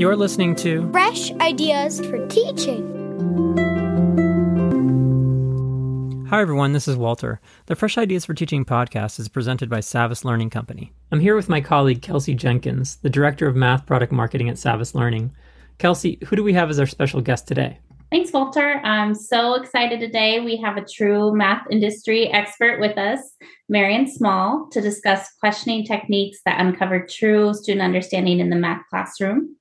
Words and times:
You're 0.00 0.16
listening 0.16 0.56
to 0.56 0.90
Fresh 0.92 1.30
Ideas 1.32 2.00
for 2.00 2.26
Teaching. 2.28 2.86
Hi, 6.30 6.40
everyone. 6.40 6.72
This 6.72 6.88
is 6.88 6.96
Walter. 6.96 7.38
The 7.66 7.76
Fresh 7.76 7.98
Ideas 7.98 8.24
for 8.24 8.32
Teaching 8.32 8.64
podcast 8.64 9.20
is 9.20 9.28
presented 9.28 9.68
by 9.68 9.80
Savvas 9.80 10.24
Learning 10.24 10.48
Company. 10.48 10.94
I'm 11.12 11.20
here 11.20 11.36
with 11.36 11.50
my 11.50 11.60
colleague, 11.60 12.00
Kelsey 12.00 12.34
Jenkins, 12.34 12.96
the 13.02 13.10
Director 13.10 13.46
of 13.46 13.56
Math 13.56 13.84
Product 13.84 14.10
Marketing 14.10 14.48
at 14.48 14.56
Savvas 14.56 14.94
Learning. 14.94 15.32
Kelsey, 15.76 16.18
who 16.24 16.34
do 16.34 16.42
we 16.42 16.54
have 16.54 16.70
as 16.70 16.80
our 16.80 16.86
special 16.86 17.20
guest 17.20 17.46
today? 17.46 17.78
Thanks, 18.10 18.32
Walter. 18.32 18.80
I'm 18.82 19.14
so 19.14 19.52
excited 19.52 20.00
today. 20.00 20.40
We 20.40 20.56
have 20.56 20.78
a 20.78 20.84
true 20.84 21.36
math 21.36 21.66
industry 21.70 22.28
expert 22.32 22.80
with 22.80 22.96
us, 22.96 23.20
Marian 23.68 24.10
Small, 24.10 24.66
to 24.72 24.80
discuss 24.80 25.30
questioning 25.40 25.84
techniques 25.84 26.38
that 26.46 26.58
uncover 26.58 27.06
true 27.06 27.52
student 27.52 27.82
understanding 27.82 28.40
in 28.40 28.48
the 28.48 28.56
math 28.56 28.80
classroom. 28.88 29.56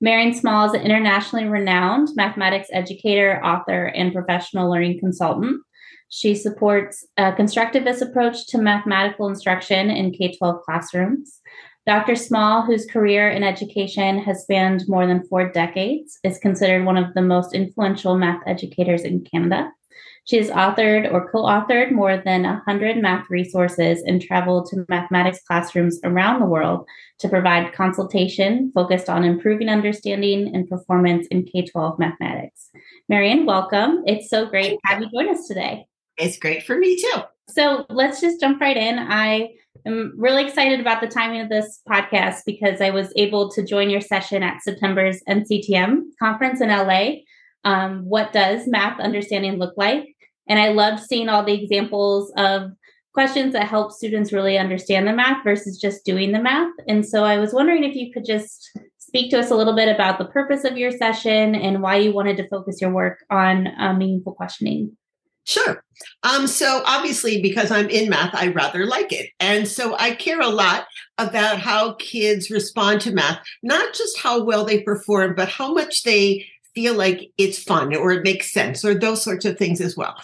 Marian 0.00 0.32
Small 0.32 0.66
is 0.66 0.74
an 0.74 0.82
internationally 0.82 1.46
renowned 1.46 2.10
mathematics 2.14 2.68
educator, 2.72 3.44
author, 3.44 3.86
and 3.86 4.12
professional 4.12 4.70
learning 4.70 5.00
consultant. 5.00 5.60
She 6.08 6.36
supports 6.36 7.04
a 7.16 7.32
constructivist 7.32 8.00
approach 8.00 8.46
to 8.48 8.58
mathematical 8.58 9.28
instruction 9.28 9.90
in 9.90 10.12
K 10.12 10.36
12 10.36 10.62
classrooms. 10.62 11.40
Dr. 11.84 12.14
Small, 12.14 12.62
whose 12.62 12.86
career 12.86 13.28
in 13.30 13.42
education 13.42 14.18
has 14.20 14.42
spanned 14.42 14.84
more 14.88 15.06
than 15.06 15.26
four 15.26 15.50
decades, 15.50 16.18
is 16.22 16.38
considered 16.38 16.84
one 16.84 16.96
of 16.96 17.14
the 17.14 17.22
most 17.22 17.54
influential 17.54 18.16
math 18.16 18.42
educators 18.46 19.02
in 19.02 19.24
Canada. 19.24 19.72
She 20.28 20.36
has 20.36 20.50
authored 20.50 21.10
or 21.10 21.30
co 21.30 21.44
authored 21.44 21.90
more 21.90 22.18
than 22.18 22.42
100 22.42 22.98
math 22.98 23.24
resources 23.30 24.02
and 24.02 24.20
traveled 24.20 24.66
to 24.66 24.84
mathematics 24.86 25.40
classrooms 25.46 25.98
around 26.04 26.40
the 26.40 26.46
world 26.46 26.86
to 27.20 27.30
provide 27.30 27.72
consultation 27.72 28.70
focused 28.74 29.08
on 29.08 29.24
improving 29.24 29.70
understanding 29.70 30.54
and 30.54 30.68
performance 30.68 31.26
in 31.28 31.44
K 31.44 31.64
12 31.64 31.98
mathematics. 31.98 32.68
Marian, 33.08 33.46
welcome. 33.46 34.02
It's 34.06 34.28
so 34.28 34.44
great 34.44 34.72
to 34.72 34.78
have 34.84 35.00
you 35.00 35.08
join 35.10 35.30
us 35.30 35.48
today. 35.48 35.86
It's 36.18 36.38
great 36.38 36.62
for 36.62 36.76
me 36.76 37.00
too. 37.00 37.22
So 37.48 37.86
let's 37.88 38.20
just 38.20 38.38
jump 38.38 38.60
right 38.60 38.76
in. 38.76 38.98
I 38.98 39.48
am 39.86 40.12
really 40.14 40.44
excited 40.44 40.78
about 40.78 41.00
the 41.00 41.08
timing 41.08 41.40
of 41.40 41.48
this 41.48 41.80
podcast 41.88 42.40
because 42.44 42.82
I 42.82 42.90
was 42.90 43.14
able 43.16 43.50
to 43.52 43.64
join 43.64 43.88
your 43.88 44.02
session 44.02 44.42
at 44.42 44.60
September's 44.60 45.22
NCTM 45.26 46.02
conference 46.18 46.60
in 46.60 46.68
LA. 46.68 47.20
Um, 47.64 48.04
what 48.04 48.34
does 48.34 48.66
math 48.66 49.00
understanding 49.00 49.58
look 49.58 49.72
like? 49.78 50.04
And 50.48 50.58
I 50.58 50.68
loved 50.68 51.02
seeing 51.02 51.28
all 51.28 51.44
the 51.44 51.54
examples 51.54 52.32
of 52.36 52.72
questions 53.14 53.52
that 53.52 53.66
help 53.66 53.92
students 53.92 54.32
really 54.32 54.58
understand 54.58 55.06
the 55.06 55.12
math 55.12 55.42
versus 55.42 55.78
just 55.78 56.04
doing 56.04 56.32
the 56.32 56.40
math. 56.40 56.72
And 56.86 57.04
so 57.06 57.24
I 57.24 57.38
was 57.38 57.52
wondering 57.52 57.84
if 57.84 57.94
you 57.94 58.12
could 58.12 58.24
just 58.24 58.70
speak 58.98 59.30
to 59.30 59.38
us 59.38 59.50
a 59.50 59.56
little 59.56 59.74
bit 59.74 59.88
about 59.88 60.18
the 60.18 60.26
purpose 60.26 60.64
of 60.64 60.76
your 60.76 60.92
session 60.92 61.54
and 61.54 61.82
why 61.82 61.96
you 61.96 62.12
wanted 62.12 62.36
to 62.36 62.48
focus 62.48 62.80
your 62.80 62.92
work 62.92 63.24
on 63.30 63.68
uh, 63.78 63.94
meaningful 63.94 64.34
questioning. 64.34 64.96
Sure. 65.48 65.82
Um, 66.24 66.46
so 66.46 66.82
obviously, 66.84 67.40
because 67.40 67.70
I'm 67.70 67.88
in 67.88 68.10
math, 68.10 68.34
I 68.34 68.48
rather 68.48 68.84
like 68.84 69.14
it. 69.14 69.30
And 69.40 69.66
so 69.66 69.96
I 69.98 70.14
care 70.14 70.42
a 70.42 70.48
lot 70.48 70.86
about 71.16 71.58
how 71.58 71.94
kids 71.94 72.50
respond 72.50 73.00
to 73.00 73.14
math, 73.14 73.40
not 73.62 73.94
just 73.94 74.20
how 74.20 74.44
well 74.44 74.66
they 74.66 74.82
perform, 74.82 75.34
but 75.34 75.48
how 75.48 75.72
much 75.72 76.02
they 76.02 76.46
feel 76.78 76.94
like 76.94 77.32
it's 77.38 77.60
fun 77.60 77.92
or 77.96 78.12
it 78.12 78.22
makes 78.22 78.52
sense 78.52 78.84
or 78.84 78.94
those 78.94 79.20
sorts 79.20 79.44
of 79.44 79.58
things 79.58 79.80
as 79.80 79.96
well. 79.96 80.14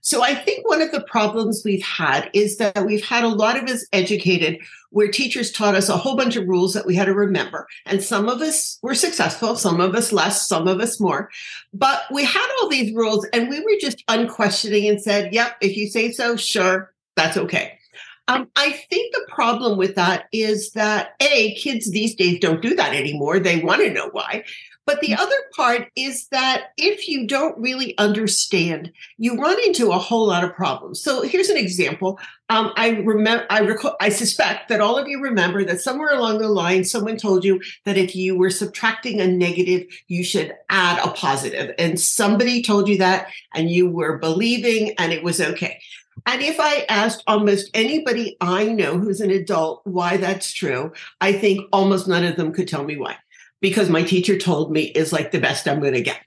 So 0.00 0.22
I 0.22 0.32
think 0.32 0.68
one 0.68 0.80
of 0.80 0.92
the 0.92 1.00
problems 1.00 1.62
we've 1.64 1.82
had 1.82 2.30
is 2.32 2.58
that 2.58 2.86
we've 2.86 3.04
had 3.04 3.24
a 3.24 3.28
lot 3.28 3.60
of 3.60 3.68
us 3.68 3.84
educated 3.92 4.60
where 4.90 5.08
teachers 5.08 5.50
taught 5.50 5.74
us 5.74 5.88
a 5.88 5.96
whole 5.96 6.16
bunch 6.16 6.36
of 6.36 6.46
rules 6.46 6.72
that 6.74 6.86
we 6.86 6.94
had 6.94 7.06
to 7.06 7.14
remember. 7.14 7.66
And 7.84 8.00
some 8.00 8.28
of 8.28 8.40
us 8.42 8.78
were 8.80 8.94
successful, 8.94 9.56
some 9.56 9.80
of 9.80 9.96
us 9.96 10.12
less, 10.12 10.46
some 10.46 10.68
of 10.68 10.78
us 10.78 11.00
more. 11.00 11.30
But 11.72 12.02
we 12.12 12.24
had 12.24 12.48
all 12.60 12.68
these 12.68 12.94
rules 12.94 13.26
and 13.32 13.50
we 13.50 13.58
were 13.58 13.80
just 13.80 14.04
unquestioning 14.06 14.88
and 14.88 15.02
said, 15.02 15.34
yep, 15.34 15.56
if 15.60 15.76
you 15.76 15.88
say 15.88 16.12
so, 16.12 16.36
sure, 16.36 16.94
that's 17.16 17.36
okay. 17.36 17.80
Um, 18.26 18.48
I 18.56 18.72
think 18.90 19.14
the 19.14 19.26
problem 19.28 19.76
with 19.76 19.96
that 19.96 20.26
is 20.32 20.72
that 20.72 21.14
A, 21.20 21.54
kids 21.56 21.90
these 21.90 22.14
days 22.14 22.40
don't 22.40 22.62
do 22.62 22.74
that 22.74 22.94
anymore. 22.94 23.38
They 23.38 23.60
want 23.60 23.82
to 23.82 23.92
know 23.92 24.08
why. 24.12 24.44
But 24.86 25.00
the 25.00 25.14
other 25.14 25.36
part 25.56 25.88
is 25.96 26.28
that 26.28 26.72
if 26.76 27.08
you 27.08 27.26
don't 27.26 27.56
really 27.58 27.96
understand, 27.96 28.92
you 29.16 29.40
run 29.40 29.58
into 29.64 29.90
a 29.90 29.98
whole 29.98 30.26
lot 30.26 30.44
of 30.44 30.54
problems. 30.54 31.00
So 31.00 31.22
here's 31.22 31.48
an 31.48 31.56
example. 31.56 32.18
Um, 32.50 32.70
I 32.76 32.90
remember, 33.00 33.46
I 33.48 33.60
recall, 33.60 33.96
I 34.00 34.10
suspect 34.10 34.68
that 34.68 34.82
all 34.82 34.98
of 34.98 35.08
you 35.08 35.22
remember 35.22 35.64
that 35.64 35.80
somewhere 35.80 36.12
along 36.12 36.38
the 36.38 36.48
line, 36.48 36.84
someone 36.84 37.16
told 37.16 37.44
you 37.44 37.62
that 37.84 37.96
if 37.96 38.14
you 38.14 38.36
were 38.36 38.50
subtracting 38.50 39.20
a 39.20 39.26
negative, 39.26 39.86
you 40.08 40.22
should 40.22 40.54
add 40.68 40.98
a 41.02 41.12
positive, 41.12 41.74
and 41.78 41.98
somebody 41.98 42.62
told 42.62 42.86
you 42.86 42.98
that, 42.98 43.28
and 43.54 43.70
you 43.70 43.88
were 43.88 44.18
believing, 44.18 44.94
and 44.98 45.14
it 45.14 45.22
was 45.22 45.40
okay. 45.40 45.80
And 46.26 46.42
if 46.42 46.58
I 46.60 46.86
asked 46.88 47.22
almost 47.26 47.70
anybody 47.74 48.36
I 48.40 48.64
know 48.64 48.98
who's 48.98 49.20
an 49.20 49.30
adult 49.30 49.82
why 49.84 50.16
that's 50.16 50.52
true, 50.52 50.92
I 51.20 51.32
think 51.32 51.66
almost 51.72 52.08
none 52.08 52.24
of 52.24 52.36
them 52.36 52.52
could 52.52 52.68
tell 52.68 52.84
me 52.84 52.96
why 52.96 53.16
because 53.60 53.88
my 53.88 54.02
teacher 54.02 54.38
told 54.38 54.70
me 54.70 54.82
is 54.82 55.10
like 55.10 55.30
the 55.30 55.40
best 55.40 55.66
I'm 55.66 55.80
going 55.80 55.94
to 55.94 56.02
get. 56.02 56.20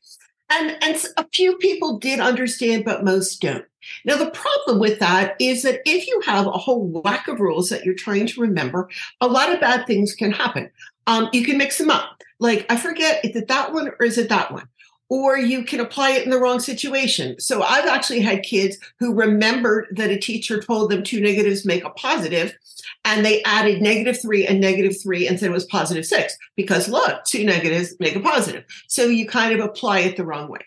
And, 0.49 0.75
and 0.81 1.05
a 1.17 1.25
few 1.33 1.55
people 1.57 1.99
did 1.99 2.19
understand, 2.19 2.83
but 2.83 3.03
most 3.03 3.41
don't. 3.41 3.63
Now, 4.05 4.17
the 4.17 4.31
problem 4.31 4.79
with 4.79 4.97
that 4.99 5.35
is 5.39 5.61
that 5.63 5.81
if 5.85 6.07
you 6.07 6.21
have 6.25 6.47
a 6.47 6.51
whole 6.51 6.87
whack 6.87 7.27
of 7.27 7.39
rules 7.39 7.69
that 7.69 7.85
you're 7.85 7.93
trying 7.93 8.25
to 8.25 8.41
remember, 8.41 8.89
a 9.21 9.27
lot 9.27 9.51
of 9.51 9.59
bad 9.59 9.85
things 9.85 10.15
can 10.15 10.31
happen. 10.31 10.71
Um, 11.05 11.29
you 11.31 11.45
can 11.45 11.59
mix 11.59 11.77
them 11.77 11.91
up. 11.91 12.23
Like, 12.39 12.65
I 12.69 12.75
forget, 12.75 13.23
is 13.23 13.35
it 13.35 13.47
that 13.49 13.71
one 13.71 13.91
or 13.99 14.05
is 14.05 14.17
it 14.17 14.29
that 14.29 14.51
one? 14.51 14.67
Or 15.09 15.37
you 15.37 15.63
can 15.63 15.79
apply 15.79 16.11
it 16.11 16.25
in 16.25 16.31
the 16.31 16.39
wrong 16.39 16.59
situation. 16.59 17.39
So 17.39 17.63
I've 17.63 17.85
actually 17.85 18.19
had 18.19 18.43
kids 18.43 18.77
who 18.99 19.13
remembered 19.13 19.87
that 19.91 20.11
a 20.11 20.17
teacher 20.17 20.61
told 20.61 20.91
them 20.91 21.03
two 21.03 21.21
negatives 21.21 21.65
make 21.65 21.85
a 21.85 21.89
positive, 21.91 22.57
and 23.05 23.25
they 23.25 23.41
added 23.43 23.81
negative 23.81 24.21
three 24.21 24.45
and 24.45 24.59
negative 24.59 25.01
three 25.01 25.27
and 25.27 25.39
said 25.39 25.49
it 25.49 25.53
was 25.53 25.65
positive 25.65 26.05
six 26.05 26.37
because 26.57 26.89
look, 26.89 27.23
two 27.23 27.45
negatives 27.45 27.95
make 27.99 28.15
a 28.15 28.19
positive. 28.19 28.65
So 28.87 29.05
you 29.05 29.25
kind 29.27 29.57
of 29.57 29.65
apply 29.65 29.99
it 29.99 30.17
the 30.17 30.25
wrong 30.25 30.49
way. 30.49 30.59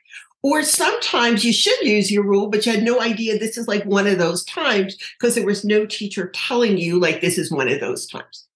Or 0.42 0.62
sometimes 0.62 1.44
you 1.44 1.52
should 1.52 1.78
use 1.82 2.10
your 2.10 2.24
rule, 2.24 2.48
but 2.48 2.64
you 2.64 2.72
had 2.72 2.82
no 2.82 2.98
idea 3.00 3.38
this 3.38 3.58
is 3.58 3.68
like 3.68 3.84
one 3.84 4.06
of 4.06 4.18
those 4.18 4.42
times 4.44 4.96
because 5.18 5.34
there 5.34 5.44
was 5.44 5.66
no 5.66 5.84
teacher 5.84 6.30
telling 6.34 6.78
you 6.78 6.98
like 6.98 7.20
this 7.20 7.36
is 7.36 7.50
one 7.50 7.68
of 7.68 7.80
those 7.80 8.06
times 8.06 8.46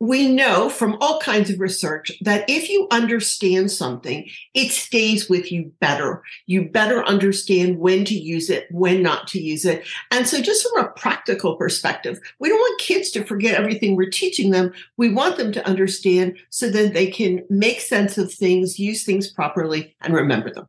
we 0.00 0.28
know 0.28 0.68
from 0.68 0.96
all 1.00 1.20
kinds 1.20 1.50
of 1.50 1.58
research 1.58 2.12
that 2.20 2.44
if 2.48 2.68
you 2.68 2.86
understand 2.90 3.70
something, 3.70 4.28
it 4.54 4.70
stays 4.70 5.28
with 5.28 5.50
you 5.50 5.72
better. 5.80 6.22
You 6.46 6.68
better 6.68 7.04
understand 7.04 7.78
when 7.78 8.04
to 8.04 8.14
use 8.14 8.48
it, 8.48 8.68
when 8.70 9.02
not 9.02 9.26
to 9.28 9.40
use 9.40 9.64
it. 9.64 9.86
And 10.10 10.26
so, 10.26 10.40
just 10.40 10.66
from 10.68 10.84
a 10.84 10.90
practical 10.90 11.56
perspective, 11.56 12.20
we 12.38 12.48
don't 12.48 12.58
want 12.58 12.80
kids 12.80 13.10
to 13.12 13.24
forget 13.24 13.58
everything 13.58 13.96
we're 13.96 14.10
teaching 14.10 14.50
them. 14.50 14.72
We 14.96 15.12
want 15.12 15.36
them 15.36 15.52
to 15.52 15.66
understand 15.66 16.38
so 16.50 16.70
that 16.70 16.94
they 16.94 17.08
can 17.08 17.44
make 17.50 17.80
sense 17.80 18.18
of 18.18 18.32
things, 18.32 18.78
use 18.78 19.04
things 19.04 19.28
properly, 19.28 19.96
and 20.00 20.14
remember 20.14 20.52
them. 20.52 20.66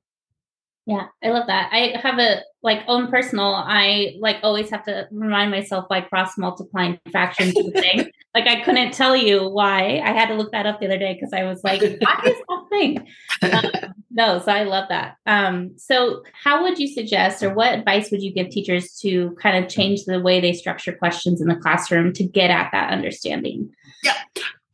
Yeah, 0.88 1.06
I 1.24 1.30
love 1.30 1.46
that. 1.46 1.70
I 1.72 2.00
have 2.02 2.18
a 2.18 2.42
like 2.64 2.80
own 2.88 3.12
personal. 3.12 3.54
I 3.54 4.16
like 4.20 4.38
always 4.42 4.72
have 4.72 4.84
to 4.86 5.08
remind 5.12 5.52
myself 5.52 5.86
why 5.88 6.02
cross 6.02 6.36
multiplying 6.36 7.00
fractions 7.12 7.56
is 7.56 7.68
a 7.68 7.72
thing. 7.72 8.12
like 8.40 8.58
I 8.58 8.64
couldn't 8.64 8.94
tell 8.94 9.16
you 9.16 9.50
why. 9.50 10.02
I 10.04 10.12
had 10.12 10.28
to 10.28 10.36
look 10.36 10.52
that 10.52 10.66
up 10.66 10.80
the 10.80 10.86
other 10.86 10.98
day 10.98 11.14
because 11.14 11.34
I 11.34 11.44
was 11.44 11.64
like, 11.64 11.82
why 11.82 12.22
is 12.26 12.38
that 12.50 12.66
thing? 12.70 13.08
Um, 13.42 13.94
no, 14.12 14.40
so 14.40 14.52
I 14.52 14.64
love 14.64 14.88
that. 14.90 15.16
Um, 15.26 15.78
so 15.78 16.24
how 16.44 16.64
would 16.64 16.80
you 16.80 16.88
suggest, 16.88 17.44
or 17.44 17.54
what 17.54 17.74
advice 17.74 18.12
would 18.12 18.22
you 18.22 18.34
give 18.34 18.50
teachers 18.50 18.98
to 19.00 19.36
kind 19.42 19.64
of 19.64 19.70
change 19.70 20.06
the 20.06 20.20
way 20.20 20.40
they 20.40 20.54
structure 20.54 20.94
questions 20.94 21.42
in 21.42 21.48
the 21.48 21.56
classroom 21.56 22.14
to 22.14 22.24
get 22.24 22.50
at 22.50 22.70
that 22.72 22.92
understanding? 22.92 23.70
Yeah, 24.04 24.14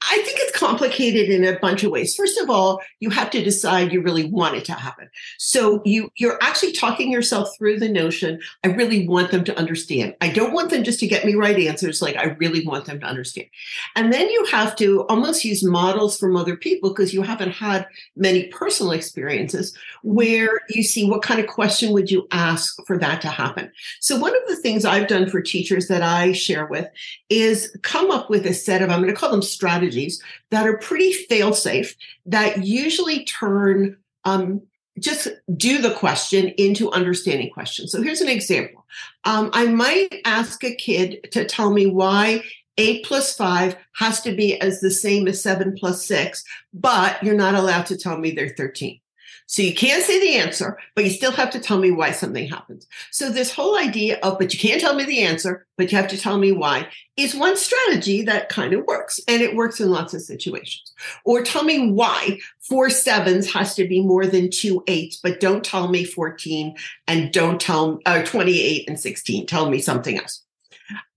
I 0.07 0.21
think 0.23 0.37
it's 0.39 0.57
complicated 0.57 1.29
in 1.29 1.43
a 1.43 1.57
bunch 1.59 1.83
of 1.83 1.91
ways. 1.91 2.15
First 2.15 2.37
of 2.37 2.49
all, 2.49 2.81
you 2.99 3.09
have 3.09 3.31
to 3.31 3.43
decide 3.43 3.91
you 3.91 4.01
really 4.01 4.25
want 4.25 4.55
it 4.55 4.65
to 4.65 4.73
happen. 4.73 5.09
So 5.39 5.81
you 5.83 6.11
you're 6.15 6.37
actually 6.41 6.73
talking 6.73 7.11
yourself 7.11 7.49
through 7.57 7.79
the 7.79 7.89
notion, 7.89 8.39
I 8.63 8.67
really 8.67 9.07
want 9.07 9.31
them 9.31 9.43
to 9.45 9.57
understand. 9.57 10.15
I 10.21 10.29
don't 10.29 10.53
want 10.53 10.69
them 10.69 10.83
just 10.83 10.99
to 10.99 11.07
get 11.07 11.25
me 11.25 11.33
right 11.33 11.57
answers, 11.57 12.01
like 12.01 12.17
I 12.17 12.35
really 12.39 12.65
want 12.65 12.85
them 12.85 12.99
to 12.99 13.05
understand. 13.05 13.47
And 13.95 14.13
then 14.13 14.29
you 14.29 14.45
have 14.45 14.75
to 14.77 15.05
almost 15.07 15.43
use 15.43 15.63
models 15.63 16.17
from 16.17 16.37
other 16.37 16.55
people 16.55 16.89
because 16.89 17.13
you 17.13 17.23
haven't 17.23 17.51
had 17.51 17.87
many 18.15 18.47
personal 18.47 18.91
experiences 18.91 19.75
where 20.03 20.49
you 20.69 20.83
see 20.83 21.09
what 21.09 21.23
kind 21.23 21.39
of 21.39 21.47
question 21.47 21.93
would 21.93 22.11
you 22.11 22.27
ask 22.31 22.75
for 22.85 22.97
that 22.99 23.21
to 23.21 23.27
happen. 23.27 23.71
So 24.01 24.19
one 24.19 24.35
of 24.35 24.47
the 24.47 24.55
things 24.57 24.85
I've 24.85 25.07
done 25.07 25.29
for 25.29 25.41
teachers 25.41 25.87
that 25.87 26.03
I 26.03 26.31
share 26.31 26.67
with 26.67 26.87
is 27.29 27.75
come 27.81 28.11
up 28.11 28.29
with 28.29 28.45
a 28.45 28.53
set 28.53 28.83
of 28.83 28.89
I'm 28.91 29.01
going 29.01 29.13
to 29.13 29.19
call 29.19 29.31
them 29.31 29.41
strategies 29.41 29.94
strategies 29.95 30.21
that 30.51 30.67
are 30.67 30.77
pretty 30.77 31.13
fail 31.13 31.53
safe 31.53 31.95
that 32.25 32.65
usually 32.65 33.25
turn 33.25 33.97
um, 34.25 34.61
just 34.99 35.27
do 35.57 35.81
the 35.81 35.93
question 35.93 36.47
into 36.57 36.89
understanding 36.91 37.51
questions. 37.51 37.91
So 37.91 38.01
here's 38.01 38.21
an 38.21 38.29
example. 38.29 38.85
Um, 39.25 39.49
I 39.53 39.65
might 39.65 40.21
ask 40.23 40.63
a 40.63 40.73
kid 40.73 41.27
to 41.31 41.45
tell 41.45 41.71
me 41.71 41.85
why 41.85 42.41
eight 42.77 43.05
plus 43.05 43.35
five 43.35 43.75
has 43.95 44.21
to 44.21 44.33
be 44.33 44.59
as 44.61 44.79
the 44.79 44.91
same 44.91 45.27
as 45.27 45.43
seven 45.43 45.75
plus 45.77 46.05
six, 46.05 46.43
but 46.73 47.21
you're 47.21 47.35
not 47.35 47.55
allowed 47.55 47.85
to 47.87 47.97
tell 47.97 48.17
me 48.17 48.31
they're 48.31 48.55
13. 48.55 48.99
So 49.47 49.61
you 49.61 49.75
can't 49.75 50.03
say 50.03 50.19
the 50.19 50.35
answer, 50.35 50.77
but 50.95 51.03
you 51.03 51.11
still 51.11 51.31
have 51.31 51.51
to 51.51 51.59
tell 51.59 51.77
me 51.77 51.91
why 51.91 52.11
something 52.11 52.47
happens. 52.47 52.87
So 53.11 53.29
this 53.29 53.53
whole 53.53 53.77
idea 53.77 54.17
of, 54.23 54.39
but 54.39 54.53
you 54.53 54.59
can't 54.59 54.81
tell 54.81 54.95
me 54.95 55.03
the 55.03 55.21
answer, 55.21 55.67
but 55.77 55.91
you 55.91 55.97
have 55.97 56.07
to 56.09 56.17
tell 56.17 56.39
me 56.39 56.51
why 56.51 56.87
is 57.15 57.35
one 57.35 57.55
strategy 57.55 58.23
that 58.23 58.49
kind 58.49 58.73
of 58.73 58.85
works. 58.85 59.19
And 59.27 59.41
it 59.41 59.55
works 59.55 59.79
in 59.79 59.91
lots 59.91 60.13
of 60.13 60.21
situations. 60.21 60.93
Or 61.25 61.43
tell 61.43 61.63
me 61.63 61.91
why 61.91 62.39
four 62.59 62.89
sevens 62.89 63.51
has 63.53 63.75
to 63.75 63.87
be 63.87 64.01
more 64.01 64.25
than 64.25 64.49
two 64.49 64.83
eights, 64.87 65.19
but 65.21 65.39
don't 65.39 65.63
tell 65.63 65.89
me 65.89 66.05
14 66.05 66.75
and 67.07 67.31
don't 67.31 67.61
tell 67.61 67.99
uh, 68.05 68.23
28 68.23 68.89
and 68.89 68.99
16. 68.99 69.45
Tell 69.45 69.69
me 69.69 69.79
something 69.79 70.17
else. 70.17 70.41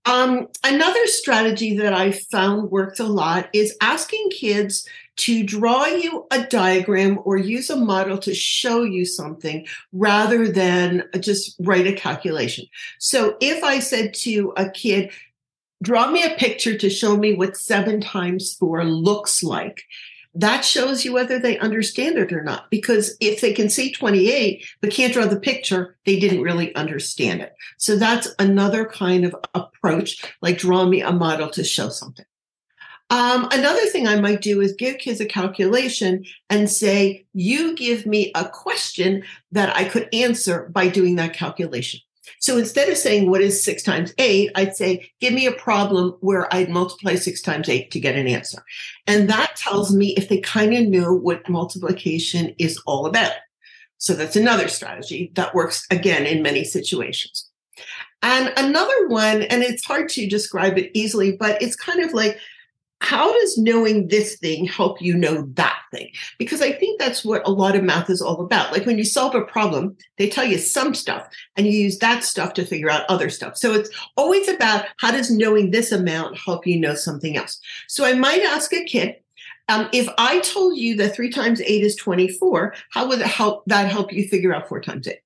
Um, 0.05 0.47
another 0.63 1.05
strategy 1.07 1.77
that 1.77 1.93
I 1.93 2.11
found 2.11 2.71
works 2.71 2.99
a 2.99 3.05
lot 3.05 3.49
is 3.53 3.75
asking 3.81 4.29
kids 4.31 4.87
to 5.19 5.43
draw 5.43 5.85
you 5.85 6.25
a 6.31 6.43
diagram 6.45 7.19
or 7.25 7.37
use 7.37 7.69
a 7.69 7.75
model 7.75 8.17
to 8.17 8.33
show 8.33 8.83
you 8.83 9.05
something 9.05 9.67
rather 9.91 10.47
than 10.47 11.03
just 11.19 11.55
write 11.59 11.87
a 11.87 11.93
calculation. 11.93 12.65
So 12.99 13.35
if 13.41 13.63
I 13.63 13.79
said 13.79 14.13
to 14.15 14.53
a 14.55 14.69
kid, 14.69 15.11
draw 15.83 16.09
me 16.09 16.23
a 16.23 16.35
picture 16.35 16.77
to 16.77 16.89
show 16.89 17.17
me 17.17 17.33
what 17.33 17.57
seven 17.57 17.99
times 17.99 18.53
four 18.53 18.85
looks 18.85 19.43
like, 19.43 19.83
that 20.35 20.63
shows 20.63 21.03
you 21.03 21.11
whether 21.11 21.37
they 21.37 21.57
understand 21.57 22.17
it 22.17 22.31
or 22.31 22.43
not. 22.43 22.69
Because 22.71 23.17
if 23.19 23.41
they 23.41 23.51
can 23.51 23.69
see 23.69 23.91
28, 23.91 24.65
but 24.79 24.91
can't 24.91 25.11
draw 25.11 25.25
the 25.25 25.39
picture, 25.39 25.97
they 26.05 26.17
didn't 26.17 26.43
really 26.43 26.73
understand 26.75 27.41
it. 27.41 27.53
So 27.77 27.97
that's 27.97 28.29
another 28.39 28.85
kind 28.85 29.25
of 29.25 29.35
approach, 29.53 30.23
like 30.41 30.59
draw 30.59 30.85
me 30.85 31.01
a 31.01 31.11
model 31.11 31.49
to 31.49 31.63
show 31.63 31.89
something. 31.89 32.25
Um, 33.11 33.47
another 33.51 33.85
thing 33.87 34.07
I 34.07 34.19
might 34.19 34.41
do 34.41 34.61
is 34.61 34.73
give 34.73 34.99
kids 34.99 35.19
a 35.19 35.25
calculation 35.25 36.25
and 36.49 36.69
say, 36.69 37.25
you 37.33 37.75
give 37.75 38.05
me 38.05 38.31
a 38.35 38.47
question 38.47 39.23
that 39.51 39.75
I 39.75 39.85
could 39.85 40.07
answer 40.13 40.69
by 40.71 40.89
doing 40.89 41.15
that 41.15 41.33
calculation. 41.33 42.01
So 42.39 42.57
instead 42.57 42.87
of 42.89 42.97
saying, 42.97 43.29
what 43.29 43.41
is 43.41 43.63
six 43.63 43.81
times 43.81 44.13
eight? 44.19 44.51
I'd 44.55 44.75
say, 44.75 45.11
give 45.19 45.33
me 45.33 45.47
a 45.47 45.51
problem 45.51 46.15
where 46.21 46.53
I'd 46.53 46.69
multiply 46.69 47.15
six 47.15 47.41
times 47.41 47.67
eight 47.67 47.89
to 47.91 47.99
get 47.99 48.15
an 48.15 48.27
answer. 48.27 48.63
And 49.07 49.27
that 49.29 49.55
tells 49.55 49.93
me 49.93 50.13
if 50.15 50.29
they 50.29 50.39
kind 50.39 50.73
of 50.75 50.85
know 50.85 51.11
what 51.11 51.49
multiplication 51.49 52.53
is 52.59 52.79
all 52.85 53.07
about. 53.07 53.33
So 53.97 54.13
that's 54.13 54.35
another 54.35 54.67
strategy 54.67 55.31
that 55.33 55.55
works 55.55 55.85
again 55.89 56.25
in 56.25 56.43
many 56.43 56.63
situations. 56.63 57.49
And 58.21 58.53
another 58.55 59.07
one, 59.07 59.41
and 59.43 59.63
it's 59.63 59.83
hard 59.83 60.09
to 60.09 60.27
describe 60.27 60.77
it 60.77 60.91
easily, 60.93 61.35
but 61.35 61.61
it's 61.61 61.75
kind 61.75 62.01
of 62.01 62.13
like 62.13 62.37
how 63.01 63.31
does 63.31 63.57
knowing 63.57 64.07
this 64.07 64.35
thing 64.37 64.65
help 64.65 65.01
you 65.01 65.15
know 65.15 65.43
that 65.53 65.79
thing? 65.91 66.11
Because 66.37 66.61
I 66.61 66.71
think 66.71 66.99
that's 66.99 67.23
what 67.23 67.47
a 67.47 67.51
lot 67.51 67.75
of 67.75 67.83
math 67.83 68.09
is 68.09 68.21
all 68.21 68.41
about. 68.41 68.71
Like 68.73 68.85
when 68.85 68.97
you 68.97 69.05
solve 69.05 69.35
a 69.35 69.41
problem, 69.41 69.95
they 70.17 70.29
tell 70.29 70.45
you 70.45 70.57
some 70.57 70.93
stuff 70.93 71.27
and 71.55 71.65
you 71.65 71.71
use 71.71 71.97
that 71.99 72.23
stuff 72.23 72.53
to 72.55 72.65
figure 72.65 72.89
out 72.89 73.05
other 73.09 73.29
stuff. 73.29 73.57
So 73.57 73.73
it's 73.73 73.89
always 74.17 74.49
about 74.49 74.85
how 74.97 75.11
does 75.11 75.31
knowing 75.31 75.71
this 75.71 75.91
amount 75.91 76.37
help 76.37 76.67
you 76.67 76.77
know 76.77 76.93
something 76.93 77.37
else? 77.37 77.59
So 77.87 78.05
I 78.05 78.13
might 78.13 78.41
ask 78.41 78.73
a 78.73 78.83
kid, 78.83 79.15
um, 79.69 79.87
if 79.93 80.09
I 80.17 80.39
told 80.39 80.77
you 80.77 80.97
that 80.97 81.15
three 81.15 81.29
times 81.29 81.61
eight 81.61 81.83
is 81.83 81.95
24, 81.95 82.73
how 82.91 83.07
would 83.07 83.19
that 83.19 83.27
help, 83.27 83.63
that 83.67 83.89
help 83.89 84.11
you 84.11 84.27
figure 84.27 84.53
out 84.53 84.67
four 84.67 84.81
times 84.81 85.07
8 85.07 85.19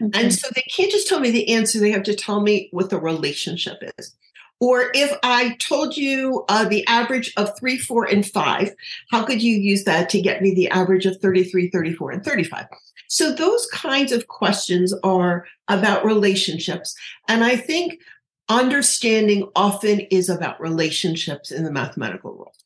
mm-hmm. 0.00 0.10
And 0.14 0.32
so 0.32 0.48
they 0.54 0.64
can't 0.74 0.90
just 0.90 1.08
tell 1.08 1.20
me 1.20 1.32
the 1.32 1.52
answer, 1.52 1.80
they 1.80 1.90
have 1.90 2.04
to 2.04 2.14
tell 2.14 2.40
me 2.40 2.68
what 2.70 2.88
the 2.88 3.00
relationship 3.00 3.82
is. 3.98 4.16
Or 4.60 4.90
if 4.92 5.16
I 5.22 5.54
told 5.56 5.96
you 5.96 6.44
uh, 6.48 6.64
the 6.64 6.86
average 6.86 7.32
of 7.36 7.56
three, 7.58 7.78
four, 7.78 8.04
and 8.04 8.26
five, 8.26 8.74
how 9.10 9.24
could 9.24 9.42
you 9.42 9.56
use 9.56 9.84
that 9.84 10.08
to 10.10 10.20
get 10.20 10.42
me 10.42 10.52
the 10.54 10.68
average 10.68 11.06
of 11.06 11.16
33, 11.18 11.70
34, 11.70 12.10
and 12.10 12.24
35? 12.24 12.66
So 13.08 13.32
those 13.32 13.66
kinds 13.66 14.12
of 14.12 14.28
questions 14.28 14.92
are 15.02 15.46
about 15.68 16.04
relationships. 16.04 16.94
And 17.28 17.44
I 17.44 17.56
think 17.56 18.00
understanding 18.48 19.48
often 19.54 20.00
is 20.00 20.28
about 20.28 20.60
relationships 20.60 21.50
in 21.50 21.64
the 21.64 21.72
mathematical 21.72 22.36
world. 22.36 22.56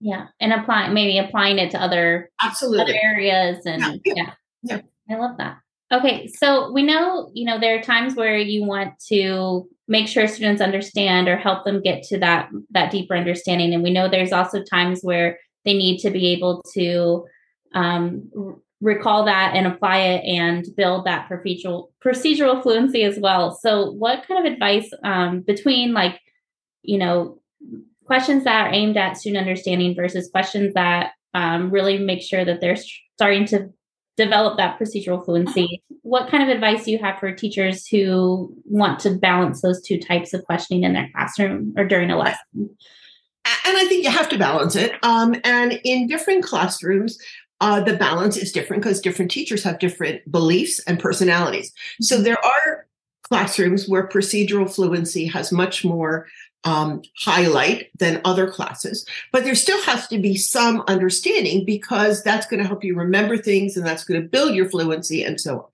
Yeah. 0.00 0.26
And 0.40 0.52
applying, 0.52 0.94
maybe 0.94 1.18
applying 1.18 1.58
it 1.58 1.70
to 1.72 1.80
other, 1.80 2.30
Absolutely. 2.42 2.82
other 2.82 2.98
areas. 3.02 3.64
And 3.66 4.00
yeah. 4.04 4.14
yeah. 4.14 4.30
yeah. 4.62 4.80
I 5.10 5.18
love 5.18 5.36
that. 5.38 5.58
Okay, 5.92 6.28
so 6.28 6.72
we 6.72 6.82
know, 6.82 7.30
you 7.34 7.44
know, 7.44 7.60
there 7.60 7.78
are 7.78 7.82
times 7.82 8.14
where 8.14 8.38
you 8.38 8.64
want 8.64 8.98
to 9.08 9.68
make 9.86 10.08
sure 10.08 10.26
students 10.26 10.62
understand 10.62 11.28
or 11.28 11.36
help 11.36 11.64
them 11.64 11.82
get 11.82 12.02
to 12.04 12.18
that 12.18 12.48
that 12.70 12.90
deeper 12.90 13.14
understanding, 13.14 13.74
and 13.74 13.82
we 13.82 13.92
know 13.92 14.08
there's 14.08 14.32
also 14.32 14.62
times 14.62 15.00
where 15.02 15.38
they 15.64 15.74
need 15.74 15.98
to 15.98 16.10
be 16.10 16.28
able 16.28 16.62
to 16.74 17.24
um, 17.74 18.30
r- 18.36 18.56
recall 18.80 19.24
that 19.26 19.54
and 19.54 19.66
apply 19.66 19.98
it 19.98 20.24
and 20.24 20.64
build 20.76 21.04
that 21.04 21.28
procedural 21.28 21.88
procedural 22.04 22.62
fluency 22.62 23.02
as 23.02 23.18
well. 23.18 23.56
So, 23.60 23.90
what 23.92 24.26
kind 24.26 24.46
of 24.46 24.52
advice 24.52 24.90
um, 25.02 25.40
between 25.40 25.92
like, 25.92 26.18
you 26.82 26.96
know, 26.96 27.40
questions 28.06 28.44
that 28.44 28.66
are 28.68 28.72
aimed 28.72 28.96
at 28.96 29.18
student 29.18 29.46
understanding 29.46 29.94
versus 29.94 30.30
questions 30.30 30.72
that 30.74 31.12
um, 31.34 31.70
really 31.70 31.98
make 31.98 32.22
sure 32.22 32.44
that 32.44 32.60
they're 32.60 32.78
starting 33.16 33.44
to 33.46 33.70
develop 34.16 34.56
that 34.56 34.78
procedural 34.78 35.24
fluency. 35.24 35.82
What 36.02 36.30
kind 36.30 36.42
of 36.42 36.48
advice 36.48 36.84
do 36.84 36.90
you 36.90 36.98
have 36.98 37.18
for 37.18 37.32
teachers 37.32 37.86
who 37.86 38.54
want 38.64 39.00
to 39.00 39.10
balance 39.10 39.62
those 39.62 39.82
two 39.82 39.98
types 39.98 40.32
of 40.32 40.44
questioning 40.44 40.84
in 40.84 40.92
their 40.92 41.10
classroom 41.14 41.74
or 41.76 41.84
during 41.84 42.10
a 42.10 42.18
lesson? 42.18 42.70
And 43.66 43.76
I 43.76 43.86
think 43.86 44.04
you 44.04 44.10
have 44.10 44.28
to 44.30 44.38
balance 44.38 44.76
it. 44.76 44.92
Um, 45.02 45.34
and 45.44 45.80
in 45.84 46.06
different 46.06 46.44
classrooms, 46.44 47.18
uh, 47.60 47.80
the 47.80 47.96
balance 47.96 48.36
is 48.36 48.52
different 48.52 48.82
because 48.82 49.00
different 49.00 49.30
teachers 49.30 49.62
have 49.64 49.78
different 49.78 50.30
beliefs 50.30 50.80
and 50.86 50.98
personalities. 50.98 51.72
So 52.00 52.16
mm-hmm. 52.16 52.24
there 52.24 52.44
are 52.44 52.86
classrooms 53.24 53.88
where 53.88 54.06
procedural 54.08 54.72
fluency 54.72 55.26
has 55.26 55.50
much 55.50 55.84
more 55.84 56.26
um, 56.64 57.02
highlight 57.18 57.90
than 57.98 58.20
other 58.24 58.48
classes, 58.50 59.06
but 59.32 59.44
there 59.44 59.54
still 59.54 59.80
has 59.82 60.08
to 60.08 60.18
be 60.18 60.36
some 60.36 60.82
understanding 60.88 61.64
because 61.64 62.22
that's 62.22 62.46
going 62.46 62.60
to 62.62 62.66
help 62.66 62.82
you 62.82 62.96
remember 62.96 63.36
things 63.36 63.76
and 63.76 63.86
that's 63.86 64.04
going 64.04 64.20
to 64.20 64.26
build 64.26 64.54
your 64.54 64.68
fluency 64.68 65.22
and 65.22 65.40
so 65.40 65.70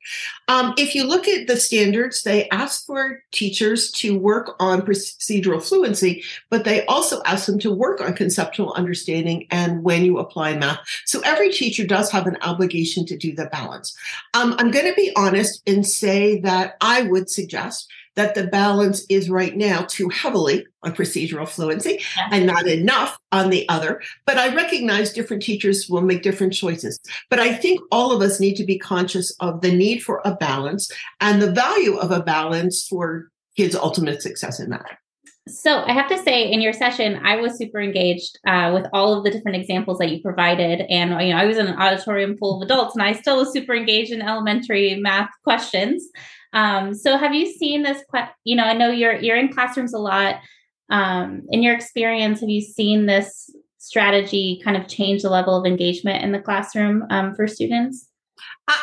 on. 0.49 0.67
Um, 0.67 0.75
if 0.77 0.95
you 0.95 1.05
look 1.05 1.29
at 1.29 1.47
the 1.47 1.57
standards, 1.57 2.23
they 2.25 2.49
ask 2.49 2.85
for 2.87 3.23
teachers 3.31 3.91
to 3.93 4.19
work 4.19 4.57
on 4.59 4.83
procedural 4.83 5.63
fluency, 5.63 6.25
but 6.51 6.65
they 6.65 6.85
also 6.87 7.23
ask 7.25 7.47
them 7.47 7.61
to 7.61 7.73
work 7.73 8.01
on 8.01 8.15
conceptual 8.15 8.73
understanding 8.73 9.47
and 9.51 9.85
when 9.85 10.05
you 10.05 10.19
apply 10.19 10.57
math. 10.57 10.81
So 11.07 11.21
every 11.21 11.53
teacher 11.53 11.87
does 11.87 12.11
have 12.11 12.27
an 12.27 12.37
obligation 12.43 13.07
to 13.07 13.17
do 13.17 13.35
the 13.35 13.47
balance. 13.47 13.97
Um, 14.35 14.57
I'm 14.59 14.73
going 14.73 14.87
to 14.87 14.95
be 14.95 15.13
honest 15.15 15.63
and 15.69 15.87
say 15.87 16.41
that 16.41 16.77
I 16.81 17.03
would 17.03 17.31
suggest 17.31 17.89
that 18.21 18.35
the 18.35 18.47
balance 18.47 19.07
is 19.09 19.31
right 19.31 19.57
now 19.57 19.83
too 19.89 20.11
heavily 20.11 20.67
on 20.83 20.95
procedural 20.95 21.49
fluency 21.49 22.03
and 22.31 22.47
not 22.47 22.67
enough 22.67 23.19
on 23.33 23.49
the 23.49 23.67
other. 23.71 24.03
But 24.27 24.37
I 24.37 24.55
recognize 24.55 25.15
different 25.15 25.43
teachers 25.43 25.89
will 25.89 26.03
make 26.03 26.23
different 26.23 26.53
choices. 26.53 27.01
But 27.31 27.41
I 27.41 27.55
think 27.55 27.81
all 27.91 28.13
of 28.13 28.21
us 28.21 28.39
need 28.39 28.57
to 28.57 28.65
be 28.65 28.79
conscious 28.79 29.35
of 29.41 29.63
the 29.63 29.75
need 29.75 30.03
for 30.03 30.21
a 30.27 30.35
balance 30.35 30.91
and 31.21 31.41
the 31.41 31.51
value 31.51 31.97
of 31.97 32.11
a 32.11 32.21
balance 32.23 32.87
for 32.87 33.31
kids' 33.57 33.75
ultimate 33.75 34.21
success 34.21 34.61
in 34.61 34.69
math. 34.69 34.85
So 35.49 35.83
I 35.83 35.93
have 35.93 36.09
to 36.11 36.19
say, 36.19 36.53
in 36.53 36.61
your 36.61 36.75
session, 36.75 37.21
I 37.25 37.37
was 37.37 37.57
super 37.57 37.81
engaged 37.81 38.39
uh, 38.47 38.71
with 38.75 38.87
all 38.93 39.17
of 39.17 39.25
the 39.25 39.31
different 39.31 39.57
examples 39.57 39.97
that 39.99 40.11
you 40.11 40.21
provided, 40.21 40.83
and 40.91 41.11
you 41.27 41.33
know, 41.33 41.41
I 41.41 41.47
was 41.47 41.57
in 41.57 41.67
an 41.67 41.79
auditorium 41.79 42.37
full 42.37 42.57
of 42.57 42.63
adults, 42.63 42.95
and 42.95 43.03
I 43.03 43.15
still 43.15 43.39
was 43.39 43.51
super 43.53 43.75
engaged 43.75 44.13
in 44.13 44.21
elementary 44.21 44.97
math 44.97 45.31
questions. 45.43 46.07
Um, 46.53 46.95
so 46.95 47.17
have 47.17 47.35
you 47.35 47.53
seen 47.53 47.83
this? 47.83 48.03
You 48.45 48.57
know, 48.57 48.65
I 48.65 48.73
know 48.73 48.91
you're 48.91 49.17
you're 49.17 49.37
in 49.37 49.53
classrooms 49.53 49.95
a 49.95 49.99
lot. 49.99 50.37
Um, 50.91 51.43
in 51.51 51.63
your 51.63 51.75
experience, 51.75 52.41
have 52.41 52.49
you 52.49 52.61
seen 52.61 53.07
this 53.07 53.49
strategy 53.79 54.61
kind 54.65 54.77
of 54.77 54.89
change 54.89 55.23
the 55.23 55.31
level 55.31 55.57
of 55.57 55.65
engagement 55.65 56.23
in 56.23 56.33
the 56.33 56.41
classroom 56.41 57.05
um, 57.11 57.35
for 57.35 57.47
students? 57.47 58.09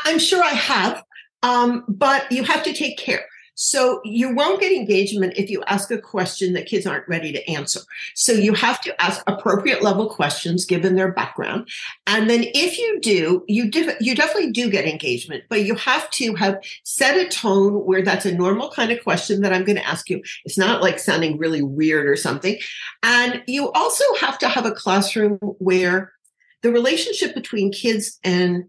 I'm 0.05 0.19
sure 0.19 0.43
I 0.43 0.49
have, 0.49 1.03
um, 1.43 1.83
but 1.87 2.31
you 2.31 2.43
have 2.43 2.63
to 2.63 2.73
take 2.73 2.97
care. 2.97 3.25
So 3.59 4.01
you 4.05 4.35
won't 4.35 4.61
get 4.61 4.71
engagement 4.71 5.33
if 5.35 5.49
you 5.49 5.63
ask 5.65 5.89
a 5.89 5.97
question 5.97 6.53
that 6.53 6.67
kids 6.67 6.85
aren't 6.85 7.07
ready 7.07 7.33
to 7.33 7.49
answer. 7.49 7.79
So 8.13 8.31
you 8.31 8.53
have 8.53 8.79
to 8.81 9.03
ask 9.03 9.23
appropriate 9.25 9.81
level 9.81 10.07
questions 10.09 10.63
given 10.63 10.95
their 10.95 11.11
background. 11.11 11.67
And 12.05 12.29
then 12.29 12.43
if 12.53 12.77
you 12.77 12.99
do, 13.01 13.43
you 13.47 13.71
def- 13.71 13.99
you 13.99 14.13
definitely 14.13 14.51
do 14.51 14.69
get 14.69 14.85
engagement, 14.85 15.43
but 15.49 15.63
you 15.63 15.73
have 15.73 16.07
to 16.11 16.35
have 16.35 16.59
set 16.83 17.17
a 17.17 17.27
tone 17.27 17.73
where 17.85 18.03
that's 18.03 18.27
a 18.27 18.35
normal 18.35 18.69
kind 18.69 18.91
of 18.91 19.03
question 19.03 19.41
that 19.41 19.51
I'm 19.51 19.63
going 19.63 19.77
to 19.77 19.87
ask 19.87 20.07
you. 20.07 20.21
It's 20.45 20.57
not 20.57 20.83
like 20.83 20.99
sounding 20.99 21.39
really 21.39 21.63
weird 21.63 22.07
or 22.07 22.15
something. 22.15 22.59
And 23.01 23.41
you 23.47 23.71
also 23.71 24.05
have 24.21 24.37
to 24.39 24.49
have 24.49 24.67
a 24.67 24.71
classroom 24.71 25.39
where 25.57 26.13
the 26.61 26.71
relationship 26.71 27.33
between 27.33 27.71
kids 27.71 28.19
and 28.23 28.65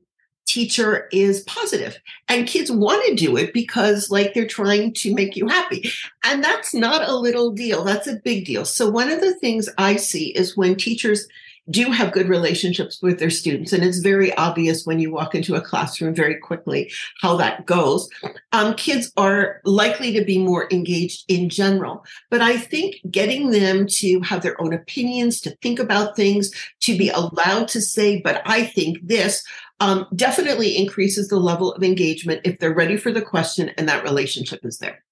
teacher 0.48 1.08
is 1.12 1.42
positive 1.42 1.98
and 2.28 2.46
kids 2.48 2.70
want 2.70 3.04
to 3.06 3.14
do 3.14 3.36
it 3.36 3.52
because 3.52 4.10
like 4.10 4.32
they're 4.32 4.46
trying 4.46 4.92
to 4.94 5.14
make 5.14 5.36
you 5.36 5.46
happy 5.46 5.90
and 6.24 6.42
that's 6.42 6.74
not 6.74 7.06
a 7.06 7.14
little 7.14 7.50
deal 7.52 7.84
that's 7.84 8.06
a 8.06 8.16
big 8.24 8.46
deal 8.46 8.64
so 8.64 8.88
one 8.88 9.10
of 9.10 9.20
the 9.20 9.34
things 9.34 9.68
i 9.76 9.94
see 9.94 10.28
is 10.30 10.56
when 10.56 10.74
teachers 10.74 11.28
do 11.70 11.90
have 11.90 12.12
good 12.12 12.28
relationships 12.28 13.02
with 13.02 13.18
their 13.18 13.30
students. 13.30 13.72
And 13.72 13.84
it's 13.84 13.98
very 13.98 14.34
obvious 14.36 14.86
when 14.86 14.98
you 14.98 15.12
walk 15.12 15.34
into 15.34 15.54
a 15.54 15.60
classroom 15.60 16.14
very 16.14 16.36
quickly 16.36 16.90
how 17.20 17.36
that 17.36 17.66
goes. 17.66 18.08
Um, 18.52 18.74
kids 18.74 19.12
are 19.16 19.60
likely 19.64 20.12
to 20.14 20.24
be 20.24 20.38
more 20.38 20.68
engaged 20.72 21.24
in 21.28 21.48
general. 21.48 22.04
But 22.30 22.40
I 22.40 22.56
think 22.56 22.96
getting 23.10 23.50
them 23.50 23.86
to 23.98 24.20
have 24.22 24.42
their 24.42 24.60
own 24.60 24.72
opinions, 24.72 25.40
to 25.42 25.50
think 25.62 25.78
about 25.78 26.16
things, 26.16 26.50
to 26.80 26.96
be 26.96 27.10
allowed 27.10 27.68
to 27.68 27.80
say, 27.80 28.20
but 28.20 28.42
I 28.46 28.64
think 28.64 28.98
this, 29.02 29.44
um, 29.80 30.06
definitely 30.14 30.76
increases 30.76 31.28
the 31.28 31.38
level 31.38 31.72
of 31.72 31.82
engagement 31.82 32.40
if 32.44 32.58
they're 32.58 32.74
ready 32.74 32.96
for 32.96 33.12
the 33.12 33.22
question 33.22 33.70
and 33.76 33.88
that 33.88 34.04
relationship 34.04 34.60
is 34.64 34.78
there. 34.78 35.04